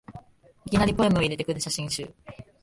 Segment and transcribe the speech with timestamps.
[0.65, 2.11] いきなりポエムを入れてくる写真集